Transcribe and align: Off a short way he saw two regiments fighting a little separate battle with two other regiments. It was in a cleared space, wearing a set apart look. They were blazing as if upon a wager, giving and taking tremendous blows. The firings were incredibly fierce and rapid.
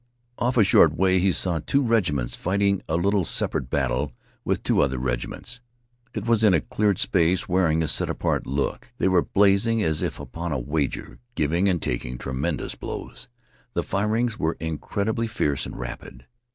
Off 0.39 0.57
a 0.57 0.63
short 0.63 0.97
way 0.97 1.19
he 1.19 1.31
saw 1.31 1.59
two 1.59 1.83
regiments 1.83 2.35
fighting 2.35 2.81
a 2.89 2.95
little 2.95 3.23
separate 3.23 3.69
battle 3.69 4.11
with 4.43 4.63
two 4.63 4.81
other 4.81 4.97
regiments. 4.97 5.59
It 6.15 6.25
was 6.25 6.43
in 6.43 6.55
a 6.55 6.59
cleared 6.61 6.97
space, 6.97 7.47
wearing 7.47 7.83
a 7.83 7.87
set 7.87 8.09
apart 8.09 8.47
look. 8.47 8.91
They 8.97 9.07
were 9.07 9.21
blazing 9.21 9.83
as 9.83 10.01
if 10.01 10.19
upon 10.19 10.53
a 10.53 10.57
wager, 10.59 11.19
giving 11.35 11.69
and 11.69 11.79
taking 11.79 12.17
tremendous 12.17 12.73
blows. 12.73 13.27
The 13.75 13.83
firings 13.83 14.39
were 14.39 14.57
incredibly 14.59 15.27
fierce 15.27 15.67
and 15.67 15.77
rapid. 15.77 16.25